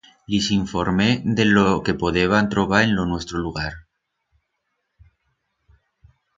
[0.33, 3.79] Lis s'informé de lo que podeban trobar en lo nuestro lugar.